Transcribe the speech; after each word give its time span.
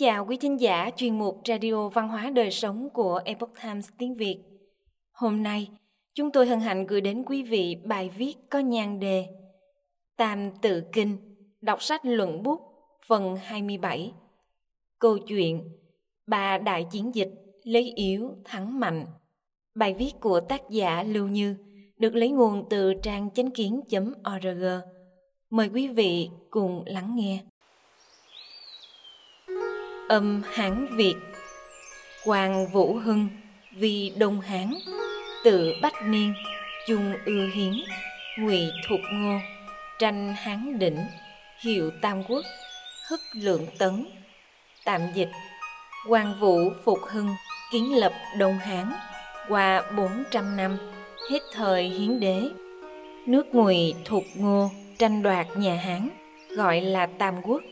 chào 0.00 0.26
quý 0.26 0.36
thính 0.36 0.60
giả 0.60 0.90
chuyên 0.96 1.18
mục 1.18 1.40
Radio 1.48 1.88
Văn 1.88 2.08
hóa 2.08 2.30
Đời 2.30 2.50
Sống 2.50 2.88
của 2.90 3.20
Epoch 3.24 3.52
Times 3.62 3.88
tiếng 3.98 4.14
Việt. 4.14 4.38
Hôm 5.12 5.42
nay, 5.42 5.68
chúng 6.14 6.30
tôi 6.30 6.46
hân 6.46 6.60
hạnh 6.60 6.86
gửi 6.86 7.00
đến 7.00 7.24
quý 7.26 7.42
vị 7.42 7.76
bài 7.84 8.10
viết 8.16 8.34
có 8.50 8.58
nhan 8.58 9.00
đề 9.00 9.26
Tam 10.16 10.50
Tự 10.62 10.82
Kinh, 10.92 11.16
đọc 11.60 11.82
sách 11.82 12.00
luận 12.04 12.42
bút, 12.42 12.60
phần 13.06 13.36
27. 13.36 14.12
Câu 14.98 15.18
chuyện 15.18 15.78
Ba 16.26 16.58
Đại 16.58 16.86
Chiến 16.90 17.14
Dịch 17.14 17.30
lấy 17.62 17.92
yếu 17.96 18.30
thắng 18.44 18.80
mạnh. 18.80 19.06
Bài 19.74 19.94
viết 19.94 20.12
của 20.20 20.40
tác 20.40 20.70
giả 20.70 21.02
Lưu 21.02 21.28
Như 21.28 21.56
được 21.96 22.14
lấy 22.14 22.30
nguồn 22.30 22.68
từ 22.70 22.94
trang 23.02 23.30
chánh 23.30 23.50
kiến.org. 23.50 24.64
Mời 25.50 25.68
quý 25.68 25.88
vị 25.88 26.30
cùng 26.50 26.82
lắng 26.86 27.12
nghe. 27.16 27.40
Âm 30.10 30.42
Hán 30.52 30.96
Việt. 30.96 31.14
Quang 32.24 32.66
Vũ 32.66 32.94
Hưng 32.94 33.28
Vì 33.76 34.12
Đông 34.18 34.40
Hán, 34.40 34.74
Tự 35.44 35.72
Bách 35.82 36.02
Niên, 36.06 36.34
Chung 36.86 37.14
Ư 37.26 37.46
Hiến, 37.54 37.72
Ngụy 38.38 38.70
Thục 38.88 39.00
Ngô, 39.12 39.38
Tranh 39.98 40.34
Hán 40.38 40.78
Đỉnh, 40.78 40.98
Hiệu 41.60 41.90
Tam 42.02 42.22
Quốc, 42.28 42.44
Hức 43.10 43.20
Lượng 43.34 43.66
Tấn, 43.78 44.06
Tạm 44.84 45.00
dịch, 45.14 45.30
Quang 46.08 46.40
Vũ 46.40 46.70
Phục 46.84 46.98
Hưng, 47.10 47.34
Kiến 47.72 47.96
lập 47.96 48.12
Đông 48.38 48.58
Hán, 48.58 48.92
Qua 49.48 49.82
400 49.96 50.56
năm, 50.56 50.76
Hết 51.30 51.40
thời 51.52 51.84
hiến 51.88 52.20
đế. 52.20 52.42
Nước 53.26 53.54
Ngụy 53.54 53.94
Thục 54.04 54.24
Ngô 54.34 54.70
tranh 54.98 55.22
đoạt 55.22 55.46
nhà 55.56 55.74
Hán, 55.74 56.08
Gọi 56.56 56.80
là 56.80 57.06
Tam 57.06 57.42
Quốc, 57.42 57.62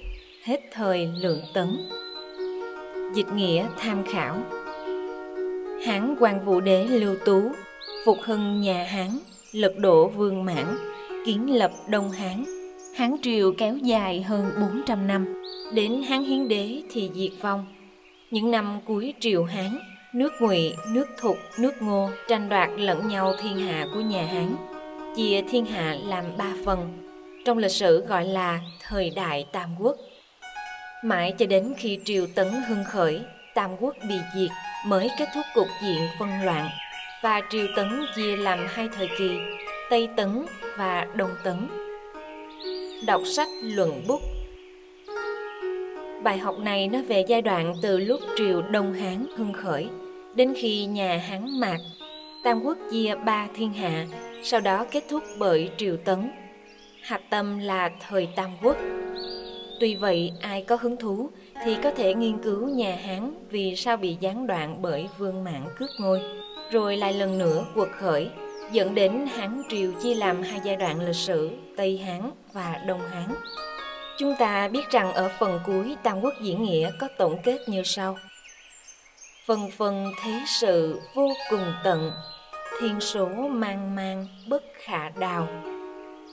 Hết 0.45 0.61
thời 0.73 1.09
Lượng 1.21 1.43
Tấn. 1.55 1.77
Dịch 3.15 3.33
nghĩa 3.33 3.67
tham 3.79 4.05
khảo. 4.05 4.37
Hán 5.85 6.17
quan 6.21 6.45
vũ 6.45 6.61
đế 6.61 6.85
lưu 6.85 7.17
tú 7.25 7.43
Phục 8.05 8.19
hưng 8.23 8.61
nhà 8.61 8.85
Hán 8.85 9.09
Lật 9.53 9.79
đổ 9.79 10.09
vương 10.09 10.45
mãn 10.45 10.77
Kiến 11.27 11.57
lập 11.57 11.71
Đông 11.89 12.11
Hán. 12.11 12.45
Hán 12.97 13.17
triều 13.23 13.53
kéo 13.59 13.77
dài 13.77 14.23
hơn 14.23 14.51
400 14.61 15.07
năm. 15.07 15.43
Đến 15.75 16.03
Hán 16.03 16.25
hiến 16.25 16.49
đế 16.49 16.83
thì 16.91 17.11
diệt 17.15 17.43
vong. 17.43 17.67
Những 18.31 18.51
năm 18.51 18.81
cuối 18.85 19.15
triều 19.21 19.45
Hán 19.45 19.79
Nước 20.15 20.33
ngụy, 20.41 20.75
nước 20.93 21.09
thục, 21.21 21.37
nước 21.59 21.83
ngô 21.83 22.11
tranh 22.29 22.49
đoạt 22.49 22.71
lẫn 22.77 23.09
nhau 23.09 23.35
thiên 23.43 23.59
hạ 23.59 23.87
của 23.95 24.01
nhà 24.01 24.27
Hán. 24.27 24.57
Chia 25.17 25.43
thiên 25.51 25.67
hạ 25.67 25.97
làm 26.05 26.25
ba 26.39 26.55
phần. 26.65 26.89
Trong 27.45 27.59
lịch 27.59 27.71
sử 27.71 28.07
gọi 28.07 28.25
là 28.25 28.61
thời 28.89 29.11
đại 29.11 29.47
Tam 29.53 29.69
Quốc 29.79 29.97
Mãi 31.03 31.35
cho 31.39 31.47
đến 31.47 31.75
khi 31.77 31.99
triều 32.05 32.27
tấn 32.35 32.49
hưng 32.69 32.85
khởi, 32.85 33.21
Tam 33.55 33.71
quốc 33.81 33.95
bị 34.09 34.15
diệt 34.35 34.51
mới 34.87 35.11
kết 35.19 35.29
thúc 35.35 35.45
cục 35.55 35.67
diện 35.83 36.09
phân 36.19 36.29
loạn 36.45 36.69
và 37.23 37.41
triều 37.51 37.67
tấn 37.77 38.01
chia 38.17 38.37
làm 38.37 38.67
hai 38.69 38.89
thời 38.97 39.09
kỳ, 39.19 39.31
Tây 39.91 40.09
tấn 40.17 40.47
và 40.77 41.07
Đông 41.15 41.31
tấn. 41.45 41.69
Đọc 43.07 43.23
sách 43.27 43.49
luận 43.63 44.05
bút 44.09 44.21
Bài 46.23 46.39
học 46.39 46.59
này 46.59 46.89
nói 46.89 47.03
về 47.03 47.25
giai 47.29 47.43
đoạn 47.43 47.75
từ 47.83 47.99
lúc 47.99 48.21
triều 48.37 48.63
Đông 48.63 48.93
Hán 48.93 49.27
hưng 49.37 49.53
khởi 49.53 49.89
đến 50.35 50.55
khi 50.57 50.85
nhà 50.85 51.23
Hán 51.29 51.61
mạc, 51.61 51.79
Tam 52.45 52.61
quốc 52.65 52.79
chia 52.91 53.15
ba 53.15 53.49
thiên 53.55 53.73
hạ, 53.73 54.07
sau 54.43 54.61
đó 54.61 54.87
kết 54.91 55.05
thúc 55.09 55.23
bởi 55.39 55.71
triều 55.77 55.97
tấn. 55.97 56.31
Hạch 57.03 57.31
tâm 57.31 57.59
là 57.59 57.91
thời 58.09 58.29
Tam 58.37 58.51
quốc. 58.63 58.77
Tuy 59.81 59.95
vậy, 59.95 60.33
ai 60.41 60.63
có 60.63 60.77
hứng 60.77 60.97
thú 60.97 61.31
thì 61.65 61.77
có 61.83 61.91
thể 61.91 62.15
nghiên 62.15 62.39
cứu 62.43 62.69
nhà 62.69 62.99
Hán 63.05 63.35
vì 63.51 63.77
sao 63.77 63.97
bị 63.97 64.17
gián 64.21 64.47
đoạn 64.47 64.83
bởi 64.83 65.09
vương 65.19 65.45
mạng 65.45 65.69
cướp 65.79 65.89
ngôi, 66.01 66.21
rồi 66.71 66.97
lại 66.97 67.13
lần 67.13 67.39
nữa 67.39 67.65
quật 67.75 67.89
khởi, 67.93 68.31
dẫn 68.73 68.95
đến 68.95 69.27
Hán 69.27 69.63
Triều 69.69 69.93
chia 70.03 70.15
làm 70.15 70.43
hai 70.43 70.61
giai 70.65 70.77
đoạn 70.77 71.01
lịch 71.01 71.17
sử 71.17 71.51
Tây 71.77 71.99
Hán 71.99 72.31
và 72.53 72.83
Đông 72.87 73.01
Hán. 73.01 73.35
Chúng 74.19 74.35
ta 74.39 74.69
biết 74.69 74.91
rằng 74.91 75.13
ở 75.13 75.31
phần 75.39 75.61
cuối 75.67 75.97
Tam 76.03 76.21
Quốc 76.21 76.35
diễn 76.43 76.63
nghĩa 76.63 76.91
có 77.01 77.09
tổng 77.19 77.39
kết 77.45 77.59
như 77.67 77.83
sau. 77.85 78.19
Phần 79.47 79.71
phần 79.77 80.13
thế 80.23 80.41
sự 80.47 81.01
vô 81.15 81.29
cùng 81.51 81.73
tận, 81.85 82.13
thiên 82.81 83.01
số 83.01 83.27
mang 83.49 83.95
mang 83.95 84.27
bất 84.49 84.63
khả 84.75 85.09
đào. 85.09 85.49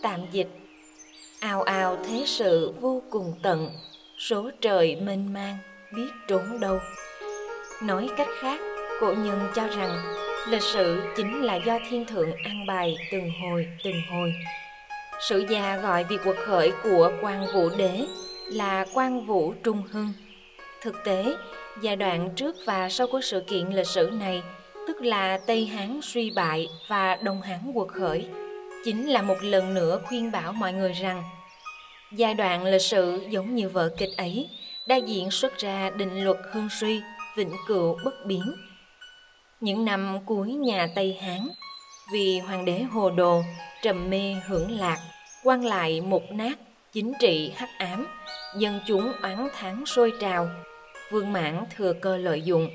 Tạm 0.01 0.19
dịch 0.31 0.64
ào 1.45 1.61
ào 1.61 1.97
thế 2.07 2.23
sự 2.25 2.73
vô 2.81 3.01
cùng 3.09 3.33
tận, 3.43 3.69
số 4.17 4.49
trời 4.61 4.95
mênh 4.95 5.33
mang, 5.33 5.57
biết 5.95 6.09
trốn 6.27 6.59
đâu. 6.59 6.79
Nói 7.83 8.09
cách 8.17 8.27
khác, 8.39 8.59
cổ 9.01 9.13
nhân 9.13 9.39
cho 9.55 9.67
rằng, 9.67 10.03
lịch 10.49 10.61
sử 10.61 11.01
chính 11.15 11.41
là 11.41 11.55
do 11.55 11.79
thiên 11.89 12.05
thượng 12.05 12.31
an 12.33 12.65
bài 12.67 12.95
từng 13.11 13.29
hồi 13.41 13.67
từng 13.83 14.01
hồi. 14.11 14.33
Sử 15.29 15.45
gia 15.49 15.77
gọi 15.77 16.03
việc 16.03 16.21
quật 16.23 16.37
khởi 16.45 16.71
của 16.83 17.11
quan 17.21 17.45
vũ 17.53 17.69
đế 17.77 18.05
là 18.47 18.85
quan 18.93 19.25
vũ 19.25 19.53
trung 19.63 19.83
hưng. 19.91 20.13
Thực 20.81 20.95
tế, 21.03 21.35
giai 21.81 21.95
đoạn 21.95 22.29
trước 22.35 22.55
và 22.65 22.89
sau 22.89 23.07
của 23.07 23.21
sự 23.21 23.41
kiện 23.47 23.67
lịch 23.67 23.87
sử 23.87 24.09
này, 24.13 24.43
tức 24.87 25.01
là 25.01 25.39
tây 25.47 25.65
hán 25.65 25.99
suy 26.03 26.31
bại 26.31 26.67
và 26.87 27.15
đông 27.15 27.41
hán 27.41 27.71
quật 27.73 27.87
khởi, 27.87 28.25
chính 28.85 29.07
là 29.09 29.21
một 29.21 29.37
lần 29.41 29.73
nữa 29.73 30.01
khuyên 30.05 30.31
bảo 30.31 30.53
mọi 30.53 30.73
người 30.73 30.93
rằng 30.93 31.23
giai 32.15 32.33
đoạn 32.33 32.63
lịch 32.63 32.81
sử 32.81 33.21
giống 33.29 33.55
như 33.55 33.69
vở 33.69 33.89
kịch 33.97 34.17
ấy 34.17 34.49
đại 34.87 35.01
diện 35.01 35.31
xuất 35.31 35.57
ra 35.57 35.89
định 35.89 36.23
luật 36.23 36.37
hương 36.51 36.67
suy, 36.79 37.01
vĩnh 37.37 37.51
cửu 37.67 37.97
bất 38.05 38.25
biến. 38.25 38.55
Những 39.59 39.85
năm 39.85 40.17
cuối 40.25 40.53
nhà 40.53 40.87
tây 40.95 41.17
hán, 41.21 41.47
vì 42.13 42.39
hoàng 42.39 42.65
đế 42.65 42.79
hồ 42.81 43.09
đồ 43.09 43.41
trầm 43.83 44.09
mê 44.09 44.35
hưởng 44.47 44.79
lạc 44.79 44.97
quan 45.43 45.65
lại 45.65 46.01
mục 46.01 46.23
nát 46.31 46.59
chính 46.93 47.13
trị 47.19 47.51
hắc 47.55 47.69
ám, 47.77 48.07
dân 48.57 48.79
chúng 48.87 49.11
oán 49.23 49.47
thắng 49.53 49.85
sôi 49.85 50.13
trào, 50.21 50.49
vương 51.11 51.33
mãn 51.33 51.63
thừa 51.75 51.93
cơ 51.93 52.17
lợi 52.17 52.41
dụng. 52.41 52.69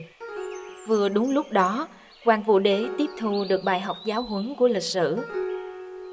Vừa 0.86 1.08
đúng 1.08 1.30
lúc 1.30 1.50
đó 1.50 1.88
quan 2.24 2.42
vũ 2.42 2.58
đế 2.58 2.86
tiếp 2.98 3.06
thu 3.18 3.44
được 3.48 3.64
bài 3.64 3.80
học 3.80 3.96
giáo 4.06 4.22
huấn 4.22 4.54
của 4.54 4.68
lịch 4.68 4.82
sử. 4.82 5.18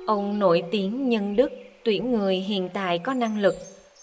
Ông 0.08 0.40
nổi 0.40 0.64
tiếng 0.72 1.10
nhân 1.10 1.36
đức 1.36 1.52
tuyển 1.88 2.12
người 2.12 2.36
hiện 2.36 2.70
tại 2.74 3.00
có 3.00 3.14
năng 3.14 3.40
lực, 3.40 3.56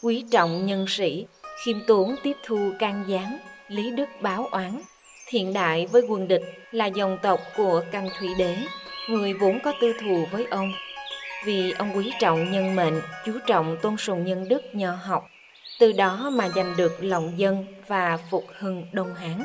quý 0.02 0.24
trọng 0.30 0.66
nhân 0.66 0.86
sĩ, 0.88 1.26
khiêm 1.64 1.76
tốn 1.86 2.16
tiếp 2.22 2.36
thu 2.46 2.72
can 2.78 3.04
gián, 3.06 3.38
lý 3.68 3.90
đức 3.90 4.04
báo 4.20 4.46
oán. 4.50 4.80
Thiện 5.28 5.52
đại 5.52 5.86
với 5.86 6.02
quân 6.08 6.28
địch 6.28 6.42
là 6.72 6.86
dòng 6.86 7.18
tộc 7.22 7.40
của 7.56 7.82
căn 7.92 8.08
thủy 8.18 8.28
đế, 8.38 8.56
người 9.08 9.32
vốn 9.32 9.58
có 9.64 9.72
tư 9.80 9.92
thù 10.00 10.26
với 10.30 10.46
ông. 10.50 10.72
Vì 11.44 11.70
ông 11.70 11.96
quý 11.96 12.12
trọng 12.20 12.50
nhân 12.50 12.76
mệnh, 12.76 13.00
chú 13.26 13.32
trọng 13.46 13.76
tôn 13.82 13.96
sùng 13.96 14.24
nhân 14.24 14.48
đức 14.48 14.62
nho 14.72 14.90
học, 14.90 15.26
từ 15.80 15.92
đó 15.92 16.30
mà 16.32 16.48
giành 16.48 16.74
được 16.76 16.96
lòng 17.00 17.32
dân 17.36 17.66
và 17.86 18.18
phục 18.30 18.44
hưng 18.58 18.86
đông 18.92 19.14
hán. 19.14 19.44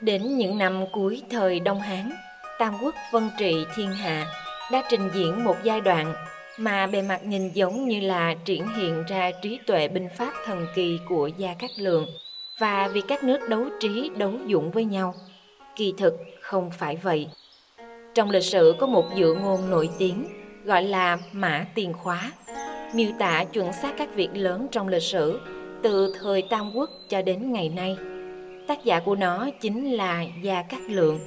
Đến 0.00 0.36
những 0.36 0.58
năm 0.58 0.84
cuối 0.92 1.22
thời 1.30 1.60
đông 1.60 1.80
hán, 1.80 2.12
tam 2.58 2.74
quốc 2.82 2.94
vân 3.12 3.30
trị 3.38 3.66
thiên 3.76 3.90
hạ 3.90 4.26
đã 4.72 4.82
trình 4.90 5.10
diễn 5.14 5.44
một 5.44 5.56
giai 5.62 5.80
đoạn 5.80 6.14
mà 6.58 6.86
bề 6.86 7.02
mặt 7.02 7.24
nhìn 7.24 7.48
giống 7.48 7.88
như 7.88 8.00
là 8.00 8.34
triển 8.44 8.68
hiện 8.76 9.04
ra 9.08 9.30
trí 9.42 9.58
tuệ 9.66 9.88
binh 9.88 10.08
pháp 10.16 10.32
thần 10.44 10.66
kỳ 10.74 10.98
của 11.08 11.30
Gia 11.38 11.54
Cát 11.54 11.70
Lượng 11.78 12.06
và 12.58 12.88
vì 12.88 13.00
các 13.08 13.24
nước 13.24 13.48
đấu 13.48 13.64
trí 13.80 14.10
đấu 14.16 14.32
dũng 14.48 14.70
với 14.70 14.84
nhau. 14.84 15.14
Kỳ 15.76 15.94
thực 15.98 16.14
không 16.40 16.70
phải 16.70 16.96
vậy. 16.96 17.28
Trong 18.14 18.30
lịch 18.30 18.44
sử 18.44 18.74
có 18.78 18.86
một 18.86 19.04
dự 19.14 19.34
ngôn 19.34 19.70
nổi 19.70 19.88
tiếng 19.98 20.26
gọi 20.64 20.82
là 20.82 21.18
Mã 21.32 21.66
Tiền 21.74 21.92
Khóa, 21.92 22.32
miêu 22.94 23.10
tả 23.18 23.44
chuẩn 23.44 23.72
xác 23.72 23.94
các 23.98 24.14
việc 24.14 24.30
lớn 24.34 24.68
trong 24.70 24.88
lịch 24.88 25.02
sử 25.02 25.40
từ 25.82 26.14
thời 26.20 26.42
Tam 26.42 26.72
Quốc 26.74 26.90
cho 27.08 27.22
đến 27.22 27.52
ngày 27.52 27.68
nay. 27.68 27.96
Tác 28.68 28.84
giả 28.84 29.00
của 29.00 29.14
nó 29.14 29.48
chính 29.60 29.92
là 29.92 30.24
Gia 30.42 30.62
Cát 30.62 30.80
Lượng. 30.80 31.20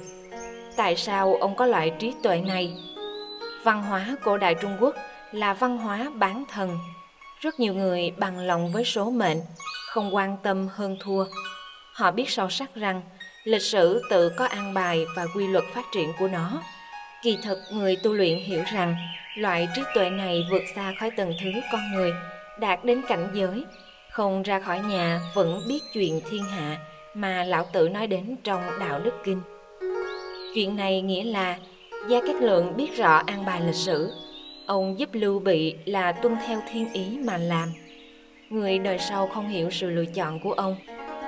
Tại 0.76 0.96
sao 0.96 1.34
ông 1.34 1.56
có 1.56 1.66
loại 1.66 1.92
trí 1.98 2.12
tuệ 2.22 2.40
này? 2.40 2.72
Văn 3.64 3.82
hóa 3.82 4.16
cổ 4.24 4.38
đại 4.38 4.54
Trung 4.54 4.76
Quốc 4.80 4.94
là 5.32 5.54
văn 5.54 5.78
hóa 5.78 6.10
bán 6.14 6.44
thần. 6.48 6.78
Rất 7.40 7.60
nhiều 7.60 7.74
người 7.74 8.12
bằng 8.16 8.38
lòng 8.38 8.72
với 8.72 8.84
số 8.84 9.10
mệnh, 9.10 9.38
không 9.86 10.14
quan 10.14 10.36
tâm 10.42 10.68
hơn 10.72 10.96
thua. 11.00 11.24
Họ 11.92 12.10
biết 12.10 12.30
sâu 12.30 12.50
sắc 12.50 12.74
rằng 12.74 13.02
lịch 13.44 13.62
sử 13.62 14.02
tự 14.10 14.28
có 14.28 14.44
an 14.44 14.74
bài 14.74 15.04
và 15.16 15.26
quy 15.34 15.46
luật 15.46 15.64
phát 15.74 15.84
triển 15.92 16.12
của 16.18 16.28
nó. 16.28 16.62
Kỳ 17.22 17.38
thực 17.42 17.58
người 17.72 17.96
tu 17.96 18.12
luyện 18.12 18.38
hiểu 18.38 18.62
rằng 18.72 18.96
loại 19.36 19.68
trí 19.74 19.82
tuệ 19.94 20.10
này 20.10 20.46
vượt 20.50 20.62
xa 20.74 20.94
khỏi 21.00 21.10
tầng 21.10 21.32
thứ 21.42 21.50
con 21.72 21.80
người, 21.94 22.12
đạt 22.60 22.84
đến 22.84 23.02
cảnh 23.08 23.28
giới, 23.34 23.64
không 24.10 24.42
ra 24.42 24.60
khỏi 24.60 24.80
nhà 24.80 25.20
vẫn 25.34 25.62
biết 25.68 25.80
chuyện 25.92 26.20
thiên 26.30 26.42
hạ 26.44 26.78
mà 27.14 27.44
lão 27.44 27.66
tử 27.72 27.88
nói 27.88 28.06
đến 28.06 28.36
trong 28.44 28.62
đạo 28.80 29.00
đức 29.00 29.14
kinh. 29.24 29.42
Chuyện 30.54 30.76
này 30.76 31.02
nghĩa 31.02 31.24
là 31.24 31.58
Gia 32.08 32.20
Cát 32.20 32.36
Lượng 32.36 32.76
biết 32.76 32.96
rõ 32.96 33.22
an 33.26 33.44
bài 33.44 33.60
lịch 33.60 33.74
sử, 33.74 34.12
Ông 34.68 34.98
giúp 34.98 35.08
Lưu 35.12 35.38
Bị 35.38 35.74
là 35.84 36.12
tuân 36.12 36.36
theo 36.46 36.62
thiên 36.72 36.92
ý 36.92 37.18
mà 37.24 37.36
làm. 37.36 37.68
Người 38.50 38.78
đời 38.78 38.98
sau 38.98 39.26
không 39.26 39.48
hiểu 39.48 39.70
sự 39.70 39.90
lựa 39.90 40.04
chọn 40.04 40.40
của 40.40 40.52
ông, 40.52 40.76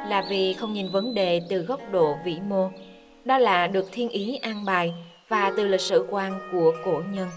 là 0.08 0.24
vì 0.30 0.52
không 0.52 0.72
nhìn 0.72 0.90
vấn 0.92 1.14
đề 1.14 1.40
từ 1.48 1.58
góc 1.58 1.80
độ 1.92 2.16
vĩ 2.24 2.38
mô, 2.48 2.70
đó 3.24 3.38
là 3.38 3.66
được 3.66 3.88
thiên 3.92 4.08
ý 4.08 4.36
an 4.36 4.64
bài 4.64 4.92
và 5.28 5.52
từ 5.56 5.68
lịch 5.68 5.80
sử 5.80 6.06
quan 6.10 6.40
của 6.52 6.72
cổ 6.84 7.02
nhân. 7.12 7.28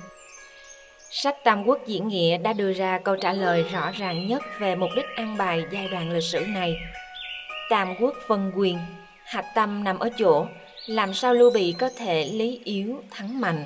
Sách 1.11 1.35
Tam 1.43 1.63
Quốc 1.63 1.79
diễn 1.87 2.07
nghĩa 2.07 2.37
đã 2.37 2.53
đưa 2.53 2.73
ra 2.73 2.99
câu 2.99 3.15
trả 3.15 3.33
lời 3.33 3.65
rõ 3.73 3.91
ràng 3.91 4.27
nhất 4.27 4.43
về 4.59 4.75
mục 4.75 4.89
đích 4.95 5.05
an 5.15 5.37
bài 5.37 5.63
giai 5.71 5.87
đoạn 5.87 6.11
lịch 6.11 6.23
sử 6.23 6.39
này. 6.39 6.75
Tam 7.69 7.95
Quốc 7.99 8.15
phân 8.27 8.51
quyền, 8.55 8.77
hạch 9.23 9.45
tâm 9.55 9.83
nằm 9.83 9.99
ở 9.99 10.09
chỗ 10.17 10.45
làm 10.85 11.13
sao 11.13 11.33
Lưu 11.33 11.51
Bị 11.51 11.71
có 11.79 11.89
thể 11.97 12.25
lý 12.25 12.61
yếu 12.63 13.03
thắng 13.11 13.41
mạnh, 13.41 13.65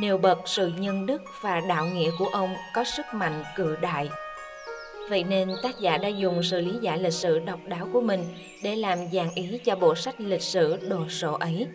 nêu 0.00 0.18
bật 0.18 0.38
sự 0.44 0.72
nhân 0.78 1.06
đức 1.06 1.22
và 1.40 1.60
đạo 1.60 1.86
nghĩa 1.86 2.10
của 2.18 2.28
ông 2.32 2.54
có 2.74 2.84
sức 2.84 3.06
mạnh 3.12 3.44
cự 3.56 3.76
đại. 3.80 4.08
Vậy 5.10 5.24
nên 5.24 5.48
tác 5.62 5.80
giả 5.80 5.96
đã 5.96 6.08
dùng 6.08 6.42
sự 6.42 6.60
lý 6.60 6.72
giải 6.80 6.98
lịch 6.98 7.12
sử 7.12 7.38
độc 7.38 7.60
đáo 7.66 7.88
của 7.92 8.00
mình 8.00 8.24
để 8.62 8.76
làm 8.76 8.98
dàn 9.12 9.28
ý 9.34 9.58
cho 9.64 9.76
bộ 9.76 9.94
sách 9.94 10.20
lịch 10.20 10.42
sử 10.42 10.76
đồ 10.88 11.08
sộ 11.08 11.32
ấy 11.32 11.66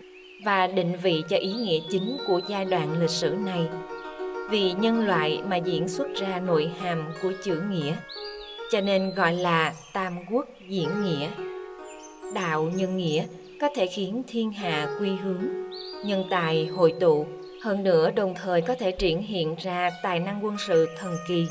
và 0.46 0.68
định 0.68 0.98
vị 1.04 1.24
cho 1.30 1.38
ý 1.38 1.54
nghĩa 1.54 1.80
chính 1.90 2.18
của 2.28 2.42
giai 2.48 2.66
đoạn 2.66 3.02
lịch 3.02 3.10
sử 3.10 3.30
này. 3.30 3.62
Vì 4.50 4.72
nhân 4.72 5.08
loại 5.08 5.42
mà 5.48 5.56
diễn 5.56 5.88
xuất 5.88 6.08
ra 6.16 6.40
nội 6.40 6.72
hàm 6.81 7.14
của 7.24 7.31
chữ 7.44 7.62
nghĩa, 7.70 7.96
cho 8.72 8.81
nên 8.81 9.14
gọi 9.16 9.34
là 9.34 9.74
Tam 9.94 10.18
Quốc 10.31 10.46
diễn 10.68 10.90
nghĩa. 11.04 11.30
Đạo 12.34 12.72
nhân 12.75 12.98
nghĩa 12.98 13.24
có 13.62 13.70
thể 13.75 13.88
khiến 13.88 14.24
thiên 14.28 14.52
hạ 14.52 14.88
quy 15.00 15.10
hướng, 15.10 15.44
nhân 16.06 16.24
tài 16.30 16.66
hội 16.66 16.94
tụ, 17.00 17.25
hơn 17.63 17.83
nữa 17.83 18.12
đồng 18.12 18.36
thời 18.36 18.62
có 18.62 18.75
thể 18.75 18.92
triển 18.92 19.21
hiện 19.21 19.56
ra 19.63 19.89
tài 20.04 20.19
năng 20.19 20.45
quân 20.45 20.57
sự 20.68 20.89
thần 20.98 21.18
kỳ, 21.27 21.48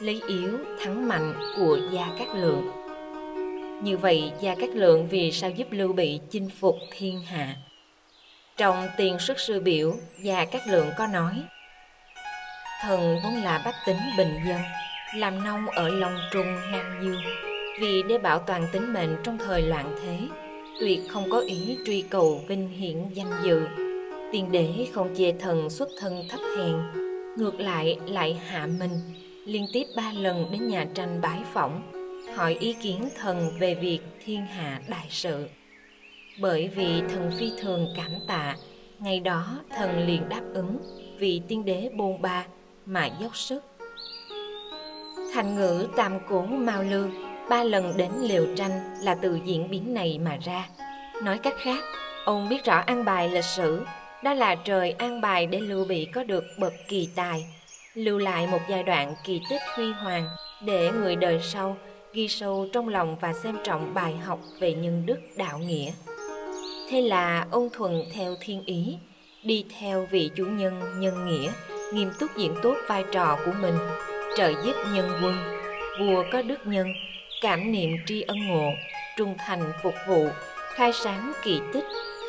lấy 0.00 0.22
yếu 0.28 0.58
thắng 0.84 1.08
mạnh 1.08 1.34
của 1.56 1.78
Gia 1.92 2.08
Cát 2.18 2.28
Lượng. 2.34 2.70
Như 3.82 3.96
vậy, 3.96 4.32
Gia 4.40 4.54
Cát 4.54 4.70
Lượng 4.70 5.08
vì 5.08 5.32
sao 5.32 5.50
giúp 5.50 5.66
Lưu 5.70 5.92
Bị 5.92 6.20
chinh 6.30 6.50
phục 6.60 6.76
thiên 6.96 7.20
hạ? 7.20 7.56
Trong 8.56 8.88
tiền 8.96 9.18
xuất 9.18 9.40
sư 9.40 9.60
biểu, 9.60 9.94
Gia 10.22 10.44
Cát 10.44 10.68
Lượng 10.68 10.90
có 10.98 11.06
nói 11.06 11.42
Thần 12.82 13.18
vốn 13.24 13.34
là 13.34 13.62
bách 13.64 13.76
tính 13.86 14.00
bình 14.18 14.34
dân, 14.48 14.60
làm 15.14 15.44
nông 15.44 15.66
ở 15.66 15.88
Long 15.88 16.16
Trung, 16.32 16.56
Nam 16.72 17.00
Dương, 17.02 17.22
vì 17.80 18.02
để 18.08 18.18
bảo 18.18 18.38
toàn 18.38 18.66
tính 18.72 18.92
mệnh 18.92 19.16
trong 19.24 19.38
thời 19.38 19.62
loạn 19.62 19.96
thế, 20.02 20.18
tuyệt 20.80 21.00
không 21.08 21.30
có 21.30 21.40
ý 21.40 21.78
truy 21.86 22.02
cầu 22.02 22.44
vinh 22.48 22.68
hiển 22.68 23.08
danh 23.12 23.32
dự. 23.44 23.89
Tiền 24.32 24.52
đế 24.52 24.86
không 24.92 25.14
chê 25.16 25.32
thần 25.32 25.70
xuất 25.70 25.88
thân 25.98 26.24
thấp 26.28 26.40
hèn, 26.58 26.74
ngược 27.36 27.60
lại 27.60 27.98
lại 28.06 28.40
hạ 28.48 28.66
mình, 28.78 29.00
liên 29.44 29.66
tiếp 29.72 29.84
ba 29.96 30.12
lần 30.12 30.46
đến 30.52 30.68
nhà 30.68 30.86
tranh 30.94 31.20
bái 31.20 31.40
phỏng, 31.52 31.82
hỏi 32.34 32.56
ý 32.60 32.72
kiến 32.72 33.08
thần 33.16 33.50
về 33.58 33.74
việc 33.74 34.00
thiên 34.24 34.40
hạ 34.46 34.80
đại 34.88 35.06
sự. 35.10 35.48
Bởi 36.40 36.68
vì 36.68 37.02
thần 37.08 37.30
phi 37.38 37.52
thường 37.60 37.86
cảm 37.96 38.10
tạ, 38.28 38.56
ngày 38.98 39.20
đó 39.20 39.46
thần 39.76 40.06
liền 40.06 40.28
đáp 40.28 40.42
ứng 40.54 40.76
vì 41.18 41.42
tiên 41.48 41.64
đế 41.64 41.90
bôn 41.96 42.22
ba 42.22 42.46
mà 42.86 43.10
dốc 43.20 43.36
sức. 43.36 43.64
Thành 45.34 45.56
ngữ 45.56 45.88
tam 45.96 46.18
cố 46.28 46.42
mau 46.42 46.82
lương 46.82 47.10
ba 47.48 47.64
lần 47.64 47.96
đến 47.96 48.10
liều 48.20 48.46
tranh 48.56 48.80
là 49.02 49.14
từ 49.14 49.38
diễn 49.44 49.70
biến 49.70 49.94
này 49.94 50.18
mà 50.18 50.38
ra. 50.44 50.68
Nói 51.22 51.38
cách 51.38 51.54
khác, 51.58 51.84
ông 52.24 52.48
biết 52.48 52.64
rõ 52.64 52.82
an 52.86 53.04
bài 53.04 53.28
lịch 53.28 53.44
sử, 53.44 53.82
đó 54.22 54.34
là 54.34 54.54
trời 54.54 54.90
an 54.90 55.20
bài 55.20 55.46
để 55.46 55.60
Lưu 55.60 55.84
Bị 55.84 56.04
có 56.04 56.24
được 56.24 56.44
bậc 56.58 56.72
kỳ 56.88 57.08
tài, 57.14 57.44
lưu 57.94 58.18
lại 58.18 58.46
một 58.46 58.60
giai 58.68 58.82
đoạn 58.82 59.14
kỳ 59.24 59.40
tích 59.50 59.62
huy 59.74 59.92
hoàng 59.92 60.28
để 60.64 60.90
người 60.92 61.16
đời 61.16 61.40
sau 61.42 61.76
ghi 62.12 62.28
sâu 62.28 62.68
trong 62.72 62.88
lòng 62.88 63.16
và 63.20 63.32
xem 63.32 63.56
trọng 63.64 63.94
bài 63.94 64.16
học 64.16 64.40
về 64.60 64.74
nhân 64.74 65.02
đức 65.06 65.20
đạo 65.36 65.58
nghĩa. 65.58 65.92
Thế 66.90 67.00
là 67.00 67.46
ông 67.50 67.68
thuần 67.72 68.02
theo 68.14 68.34
thiên 68.40 68.64
ý, 68.64 68.96
đi 69.42 69.64
theo 69.78 70.08
vị 70.10 70.30
chủ 70.36 70.44
nhân 70.44 71.00
nhân 71.00 71.26
nghĩa, 71.26 71.50
nghiêm 71.92 72.10
túc 72.18 72.36
diễn 72.36 72.54
tốt 72.62 72.76
vai 72.88 73.04
trò 73.12 73.38
của 73.44 73.52
mình, 73.60 73.74
trợ 74.36 74.52
giúp 74.64 74.74
nhân 74.94 75.10
quân, 75.22 75.36
vua 76.00 76.24
có 76.32 76.42
đức 76.42 76.66
nhân, 76.66 76.86
cảm 77.40 77.72
niệm 77.72 77.90
tri 78.06 78.20
ân 78.20 78.48
ngộ, 78.48 78.70
trung 79.16 79.34
thành 79.38 79.72
phục 79.82 79.94
vụ, 80.08 80.28
khai 80.74 80.92
sáng 80.92 81.32
kỳ 81.42 81.60
tích, 81.72 81.84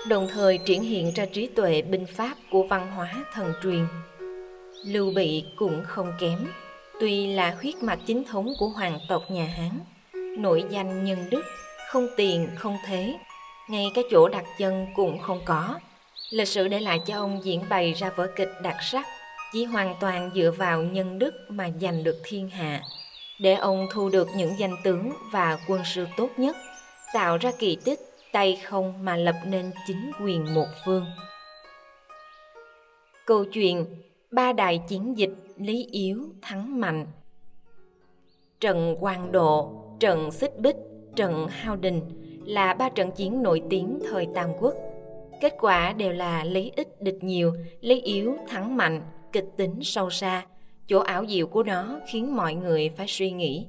đồng 0.07 0.27
thời 0.33 0.57
triển 0.57 0.81
hiện 0.83 1.11
ra 1.15 1.25
trí 1.25 1.47
tuệ 1.47 1.81
binh 1.81 2.05
pháp 2.05 2.37
của 2.51 2.63
văn 2.63 2.91
hóa 2.95 3.25
thần 3.33 3.53
truyền. 3.63 3.87
Lưu 4.85 5.11
Bị 5.15 5.45
cũng 5.55 5.83
không 5.87 6.13
kém, 6.19 6.47
tuy 6.99 7.27
là 7.27 7.55
huyết 7.61 7.75
mạch 7.83 7.99
chính 8.05 8.23
thống 8.23 8.53
của 8.59 8.67
hoàng 8.67 8.99
tộc 9.09 9.21
nhà 9.29 9.45
Hán, 9.45 9.79
nổi 10.37 10.63
danh 10.69 11.05
nhân 11.05 11.29
đức, 11.29 11.41
không 11.89 12.07
tiền 12.17 12.49
không 12.55 12.77
thế, 12.85 13.13
ngay 13.69 13.91
cái 13.95 14.03
chỗ 14.11 14.29
đặt 14.29 14.45
chân 14.57 14.87
cũng 14.95 15.19
không 15.19 15.41
có. 15.45 15.79
Lịch 16.31 16.47
sử 16.47 16.67
để 16.67 16.79
lại 16.79 16.99
cho 17.05 17.15
ông 17.15 17.39
diễn 17.43 17.69
bày 17.69 17.93
ra 17.93 18.09
vở 18.09 18.27
kịch 18.35 18.51
đặc 18.63 18.75
sắc, 18.81 19.05
chỉ 19.53 19.65
hoàn 19.65 19.95
toàn 19.99 20.31
dựa 20.35 20.51
vào 20.57 20.83
nhân 20.83 21.19
đức 21.19 21.33
mà 21.49 21.69
giành 21.81 22.03
được 22.03 22.21
thiên 22.23 22.49
hạ 22.49 22.81
để 23.39 23.53
ông 23.53 23.87
thu 23.91 24.09
được 24.09 24.27
những 24.35 24.59
danh 24.59 24.75
tướng 24.83 25.11
và 25.31 25.57
quân 25.67 25.81
sư 25.85 26.05
tốt 26.17 26.29
nhất, 26.37 26.55
tạo 27.13 27.37
ra 27.37 27.51
kỳ 27.59 27.77
tích 27.85 27.99
tay 28.31 28.59
không 28.63 29.05
mà 29.05 29.15
lập 29.15 29.35
nên 29.45 29.71
chính 29.87 30.11
quyền 30.23 30.53
một 30.53 30.67
phương. 30.85 31.05
Câu 33.25 33.45
chuyện 33.45 33.85
Ba 34.31 34.53
đại 34.53 34.81
chiến 34.87 35.17
dịch 35.17 35.33
Lý 35.57 35.87
Yếu 35.91 36.29
thắng 36.41 36.79
mạnh 36.79 37.05
Trận 38.59 38.95
Quang 38.99 39.31
Độ, 39.31 39.71
trận 39.99 40.31
Xích 40.31 40.59
Bích, 40.59 40.75
trận 41.15 41.47
Hao 41.47 41.75
Đình 41.75 42.01
là 42.45 42.73
ba 42.73 42.89
trận 42.89 43.11
chiến 43.11 43.43
nổi 43.43 43.61
tiếng 43.69 43.99
thời 44.09 44.27
Tam 44.35 44.49
Quốc. 44.59 44.75
Kết 45.41 45.53
quả 45.59 45.93
đều 45.93 46.13
là 46.13 46.43
lấy 46.43 46.71
ít 46.75 47.01
địch 47.01 47.17
nhiều, 47.21 47.53
lấy 47.81 48.01
yếu 48.01 48.37
thắng 48.47 48.77
mạnh, 48.77 49.01
kịch 49.31 49.47
tính 49.57 49.79
sâu 49.81 50.09
xa, 50.09 50.45
chỗ 50.87 50.99
ảo 50.99 51.25
diệu 51.27 51.47
của 51.47 51.63
nó 51.63 51.99
khiến 52.07 52.35
mọi 52.35 52.53
người 52.53 52.89
phải 52.89 53.05
suy 53.07 53.31
nghĩ 53.31 53.67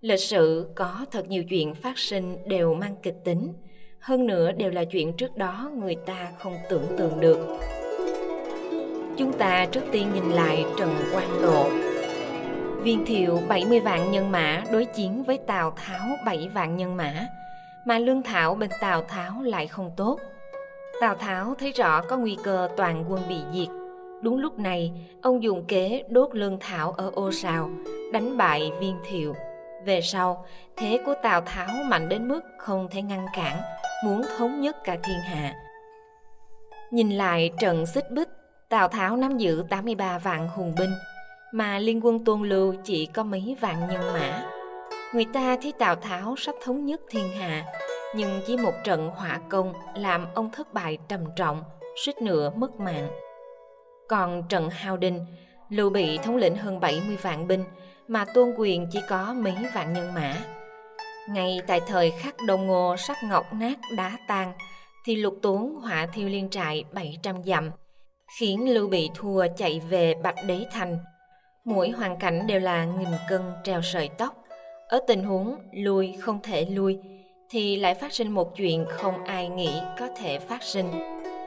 lịch 0.00 0.20
sử 0.20 0.70
có 0.74 1.06
thật 1.10 1.28
nhiều 1.28 1.44
chuyện 1.44 1.74
phát 1.74 1.98
sinh 1.98 2.36
đều 2.46 2.74
mang 2.74 2.96
kịch 3.02 3.16
tính 3.24 3.52
hơn 4.00 4.26
nữa 4.26 4.52
đều 4.52 4.70
là 4.70 4.84
chuyện 4.84 5.12
trước 5.12 5.36
đó 5.36 5.70
người 5.74 5.96
ta 6.06 6.28
không 6.38 6.54
tưởng 6.68 6.86
tượng 6.98 7.20
được. 7.20 7.38
Chúng 9.16 9.32
ta 9.32 9.66
trước 9.66 9.80
tiên 9.92 10.06
nhìn 10.14 10.30
lại 10.30 10.64
trần 10.78 10.94
quang 11.12 11.42
độ. 11.42 11.68
Viên 12.82 13.04
thiệu 13.04 13.40
70 13.48 13.80
vạn 13.80 14.10
nhân 14.12 14.32
mã 14.32 14.62
đối 14.72 14.84
chiến 14.84 15.22
với 15.22 15.38
tào 15.46 15.72
tháo 15.76 16.08
7 16.26 16.48
vạn 16.54 16.76
nhân 16.76 16.96
mã 16.96 17.26
mà 17.84 17.98
lương 17.98 18.22
thảo 18.22 18.54
bên 18.54 18.70
tào 18.80 19.02
tháo 19.02 19.42
lại 19.42 19.66
không 19.66 19.90
tốt. 19.96 20.20
Tào 21.00 21.14
tháo 21.14 21.54
thấy 21.58 21.72
rõ 21.72 22.02
có 22.02 22.16
nguy 22.16 22.36
cơ 22.44 22.68
toàn 22.76 23.04
quân 23.08 23.22
bị 23.28 23.36
diệt. 23.54 23.68
Đúng 24.22 24.38
lúc 24.38 24.58
này, 24.58 24.92
ông 25.22 25.42
dùng 25.42 25.64
kế 25.64 26.04
đốt 26.08 26.34
lương 26.34 26.58
thảo 26.60 26.92
ở 26.92 27.10
ô 27.14 27.32
sào, 27.32 27.70
đánh 28.12 28.36
bại 28.36 28.72
viên 28.80 28.96
thiệu. 29.10 29.34
Về 29.84 30.00
sau, 30.00 30.46
thế 30.76 31.00
của 31.06 31.14
Tào 31.22 31.40
Tháo 31.40 31.68
mạnh 31.84 32.08
đến 32.08 32.28
mức 32.28 32.40
không 32.58 32.88
thể 32.90 33.02
ngăn 33.02 33.26
cản, 33.34 33.60
muốn 34.04 34.22
thống 34.38 34.60
nhất 34.60 34.76
cả 34.84 34.96
thiên 35.04 35.18
hạ. 35.20 35.54
Nhìn 36.90 37.10
lại 37.10 37.50
trận 37.60 37.86
xích 37.86 38.10
bích, 38.10 38.28
Tào 38.68 38.88
Tháo 38.88 39.16
nắm 39.16 39.38
giữ 39.38 39.64
83 39.70 40.18
vạn 40.18 40.48
hùng 40.48 40.74
binh, 40.78 40.90
mà 41.52 41.78
liên 41.78 42.06
quân 42.06 42.24
tôn 42.24 42.48
lưu 42.48 42.74
chỉ 42.84 43.06
có 43.06 43.22
mấy 43.22 43.56
vạn 43.60 43.88
nhân 43.88 44.12
mã. 44.12 44.44
Người 45.12 45.26
ta 45.32 45.56
thấy 45.62 45.72
Tào 45.78 45.94
Tháo 45.94 46.34
sắp 46.36 46.54
thống 46.64 46.84
nhất 46.84 47.00
thiên 47.10 47.28
hạ, 47.28 47.64
nhưng 48.14 48.40
chỉ 48.46 48.56
một 48.56 48.74
trận 48.84 49.08
hỏa 49.08 49.40
công 49.48 49.72
làm 49.94 50.26
ông 50.34 50.50
thất 50.50 50.74
bại 50.74 50.98
trầm 51.08 51.24
trọng, 51.36 51.64
suýt 52.04 52.22
nữa 52.22 52.50
mất 52.56 52.80
mạng. 52.80 53.08
Còn 54.08 54.42
trận 54.48 54.70
Hào 54.70 54.96
Đình, 54.96 55.26
Lưu 55.68 55.90
Bị 55.90 56.18
thống 56.18 56.36
lĩnh 56.36 56.56
hơn 56.56 56.80
70 56.80 57.16
vạn 57.22 57.48
binh, 57.48 57.64
mà 58.08 58.24
Tôn 58.24 58.54
Quyền 58.56 58.86
chỉ 58.92 59.00
có 59.08 59.34
mấy 59.34 59.54
vạn 59.74 59.92
nhân 59.92 60.14
mã. 60.14 60.36
Ngay 61.28 61.60
tại 61.66 61.80
thời 61.86 62.10
khắc 62.10 62.34
đồng 62.46 62.66
ngô 62.66 62.96
sắc 62.96 63.16
ngọc 63.24 63.54
nát 63.54 63.78
đá 63.96 64.18
tan, 64.28 64.52
thì 65.04 65.16
lục 65.16 65.38
tốn 65.42 65.74
hỏa 65.74 66.06
thiêu 66.06 66.28
liên 66.28 66.50
trại 66.50 66.84
700 66.92 67.42
dặm, 67.44 67.70
khiến 68.38 68.74
Lưu 68.74 68.88
Bị 68.88 69.10
thua 69.14 69.46
chạy 69.56 69.80
về 69.88 70.14
Bạch 70.22 70.36
Đế 70.46 70.66
Thành. 70.70 70.98
Mỗi 71.64 71.90
hoàn 71.90 72.18
cảnh 72.18 72.46
đều 72.46 72.60
là 72.60 72.84
nghìn 72.84 73.08
cân 73.28 73.42
treo 73.64 73.82
sợi 73.82 74.08
tóc. 74.08 74.44
Ở 74.88 75.00
tình 75.06 75.24
huống 75.24 75.56
lui 75.72 76.16
không 76.20 76.38
thể 76.42 76.66
lui, 76.70 76.98
thì 77.50 77.76
lại 77.76 77.94
phát 77.94 78.12
sinh 78.12 78.30
một 78.30 78.56
chuyện 78.56 78.84
không 78.88 79.24
ai 79.24 79.48
nghĩ 79.48 79.70
có 79.98 80.08
thể 80.16 80.38
phát 80.38 80.62
sinh, 80.62 80.86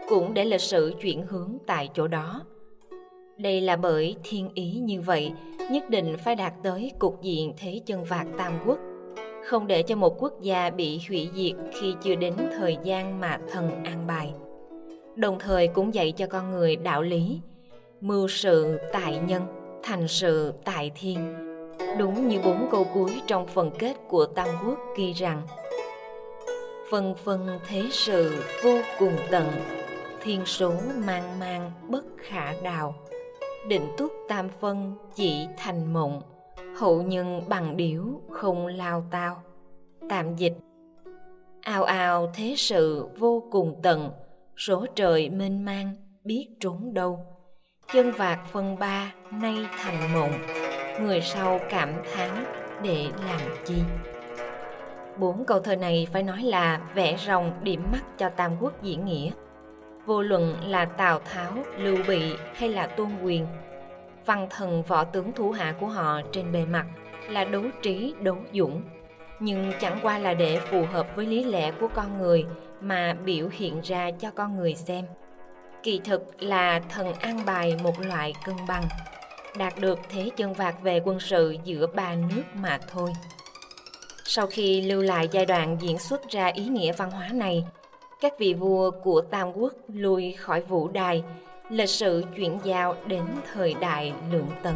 cũng 0.10 0.34
để 0.34 0.46
lịch 0.46 0.62
sử 0.62 0.96
chuyển 1.02 1.24
hướng 1.24 1.58
tại 1.68 1.90
chỗ 1.94 2.08
đó. 2.08 2.42
Đây 3.38 3.62
là 3.62 3.76
bởi 3.76 4.16
thiên 4.24 4.50
ý 4.54 4.72
như 4.72 5.02
vậy, 5.02 5.32
nhất 5.72 5.90
định 5.90 6.18
phải 6.24 6.36
đạt 6.36 6.54
tới 6.64 6.92
cục 7.00 7.22
diện 7.22 7.54
thế 7.58 7.82
chân 7.86 8.04
vạc 8.04 8.28
tam 8.38 8.54
quốc, 8.66 8.80
không 9.46 9.68
để 9.68 9.84
cho 9.84 9.96
một 9.96 10.24
quốc 10.24 10.34
gia 10.42 10.70
bị 10.70 11.02
hủy 11.08 11.30
diệt 11.36 11.56
khi 11.74 11.96
chưa 12.04 12.16
đến 12.16 12.34
thời 12.58 12.78
gian 12.84 13.20
mà 13.20 13.40
thần 13.52 13.84
an 13.84 14.08
bài. 14.08 14.34
Đồng 15.16 15.40
thời 15.40 15.68
cũng 15.68 15.94
dạy 15.94 16.12
cho 16.12 16.28
con 16.28 16.52
người 16.52 16.76
đạo 16.76 17.02
lý, 17.02 17.40
mưu 18.02 18.28
sự 18.28 18.80
tại 18.92 19.20
nhân, 19.28 19.44
thành 19.84 20.08
sự 20.08 20.54
tại 20.66 20.92
thiên. 20.96 21.36
Đúng 21.98 22.28
như 22.28 22.40
bốn 22.44 22.68
câu 22.72 22.88
cuối 22.94 23.22
trong 23.28 23.48
phần 23.48 23.72
kết 23.80 23.96
của 24.08 24.26
Tam 24.26 24.48
Quốc 24.66 24.78
ghi 24.98 25.14
rằng 25.14 25.42
phân 26.92 27.16
phân 27.16 27.60
thế 27.68 27.84
sự 27.92 28.44
vô 28.64 28.78
cùng 29.00 29.14
tận 29.32 29.48
thiên 30.22 30.46
số 30.46 30.74
mang 31.06 31.40
mang 31.40 31.72
bất 31.90 32.04
khả 32.18 32.54
đào 32.64 32.96
định 33.68 33.88
túc 33.98 34.12
tam 34.28 34.50
phân 34.50 34.96
chỉ 35.16 35.48
thành 35.58 35.94
mộng, 35.94 36.22
hậu 36.78 37.02
nhân 37.02 37.42
bằng 37.50 37.78
điếu 37.78 38.04
không 38.30 38.68
lao 38.68 39.06
tao. 39.12 39.44
Tạm 40.10 40.36
dịch 40.36 40.54
ao 41.62 41.84
ao 41.84 42.32
thế 42.34 42.54
sự 42.58 43.08
vô 43.18 43.44
cùng 43.52 43.80
tận 43.84 44.12
số 44.58 44.86
trời 44.96 45.30
mênh 45.30 45.66
mang 45.66 45.96
biết 46.24 46.48
trốn 46.60 46.94
đâu. 46.94 47.20
Chân 47.94 48.12
vạc 48.12 48.40
phân 48.52 48.80
ba 48.80 49.14
nay 49.32 49.56
thành 49.78 50.14
mộng, 50.14 50.34
người 51.02 51.22
sau 51.22 51.60
cảm 51.70 51.94
thán 52.14 52.46
để 52.84 53.08
làm 53.26 53.42
chi? 53.66 53.76
Bốn 55.18 55.46
câu 55.46 55.60
thơ 55.60 55.76
này 55.76 56.08
phải 56.14 56.24
nói 56.24 56.42
là 56.44 56.82
vẽ 56.96 57.18
rồng 57.18 57.52
điểm 57.64 57.84
mắt 57.92 58.18
cho 58.18 58.30
tam 58.30 58.52
quốc 58.60 58.84
diễn 58.84 59.06
nghĩa 59.06 59.32
vô 60.06 60.22
luận 60.22 60.56
là 60.70 60.86
tào 60.86 61.20
tháo, 61.20 61.52
lưu 61.78 61.98
bị 62.08 62.34
hay 62.56 62.70
là 62.70 62.88
tôn 62.88 63.10
quyền, 63.24 63.48
văn 64.26 64.48
thần 64.50 64.84
võ 64.84 65.04
tướng 65.04 65.34
thủ 65.34 65.52
hạ 65.52 65.76
của 65.80 65.88
họ 65.88 66.22
trên 66.32 66.52
bề 66.52 66.66
mặt 66.66 66.86
là 67.30 67.44
đấu 67.44 67.64
trí, 67.82 68.14
đấu 68.20 68.38
dũng. 68.54 68.82
Nhưng 69.40 69.72
chẳng 69.82 70.00
qua 70.04 70.18
là 70.18 70.34
để 70.34 70.60
phù 70.60 70.86
hợp 70.86 71.08
với 71.16 71.26
lý 71.26 71.44
lẽ 71.44 71.72
của 71.72 71.88
con 71.88 72.18
người 72.18 72.46
mà 72.82 73.14
biểu 73.26 73.50
hiện 73.52 73.82
ra 73.82 74.12
cho 74.20 74.32
con 74.32 74.56
người 74.56 74.76
xem. 74.76 75.06
Kỳ 75.84 76.02
thực 76.04 76.44
là 76.44 76.80
thần 76.80 77.14
an 77.14 77.46
bài 77.46 77.78
một 77.84 78.00
loại 78.00 78.34
cân 78.46 78.56
bằng, 78.68 78.84
đạt 79.58 79.74
được 79.80 80.00
thế 80.10 80.30
chân 80.36 80.54
vạc 80.54 80.82
về 80.82 81.02
quân 81.06 81.20
sự 81.20 81.56
giữa 81.64 81.88
ba 81.88 82.16
nước 82.16 82.44
mà 82.56 82.80
thôi. 82.88 83.10
Sau 84.26 84.48
khi 84.48 84.82
lưu 84.82 85.02
lại 85.02 85.28
giai 85.32 85.46
đoạn 85.46 85.78
diễn 85.80 86.00
xuất 86.00 86.30
ra 86.30 86.46
ý 86.46 86.66
nghĩa 86.66 86.92
văn 86.92 87.12
hóa 87.12 87.30
này 87.34 87.66
các 88.22 88.40
vị 88.40 88.54
vua 88.54 88.92
của 88.92 89.22
tam 89.22 89.52
quốc 89.54 89.74
lui 89.88 90.32
khỏi 90.32 90.62
vũ 90.62 90.88
đài, 90.88 91.24
lịch 91.70 91.90
sử 91.90 92.24
chuyển 92.36 92.60
giao 92.64 92.96
đến 93.08 93.24
thời 93.54 93.74
đại 93.74 94.14
lượng 94.32 94.50
tấn. 94.64 94.76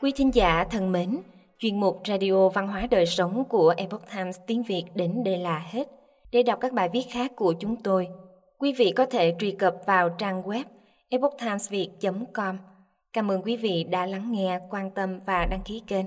Quý 0.00 0.12
thính 0.16 0.34
giả 0.34 0.64
thân 0.70 0.92
mến, 0.92 1.18
chuyên 1.58 1.80
mục 1.80 2.00
radio 2.08 2.48
văn 2.48 2.68
hóa 2.68 2.86
đời 2.90 3.06
sống 3.06 3.44
của 3.44 3.74
epoch 3.76 4.02
times 4.14 4.36
tiếng 4.46 4.62
việt 4.62 4.84
đến 4.94 5.24
đây 5.24 5.38
là 5.38 5.58
hết. 5.70 5.88
Để 6.32 6.42
đọc 6.42 6.58
các 6.60 6.72
bài 6.72 6.88
viết 6.92 7.04
khác 7.10 7.32
của 7.36 7.52
chúng 7.52 7.76
tôi, 7.76 8.08
quý 8.58 8.72
vị 8.72 8.92
có 8.96 9.06
thể 9.06 9.34
truy 9.38 9.50
cập 9.50 9.74
vào 9.86 10.08
trang 10.08 10.42
web 10.42 10.64
epochtimesviet 11.08 11.88
com. 12.32 12.58
Cảm 13.12 13.30
ơn 13.30 13.42
quý 13.42 13.56
vị 13.56 13.84
đã 13.84 14.06
lắng 14.06 14.32
nghe, 14.32 14.60
quan 14.70 14.90
tâm 14.90 15.20
và 15.26 15.46
đăng 15.50 15.62
ký 15.64 15.82
kênh. 15.86 16.06